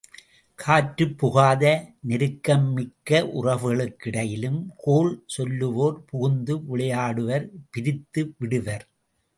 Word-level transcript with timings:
காற்றுப் 0.59 1.17
புகாத 1.17 1.63
நெருக்கமிக்க 2.07 3.21
உறவுகளுக்கிடையிலும் 3.41 4.65
கோள் 4.77 5.23
சொல்லுவோர் 5.27 6.05
புகுந்து 6.05 6.55
விளையாடுவர் 6.71 7.47
பிரித்து 7.71 8.33
விடுவர். 8.39 8.85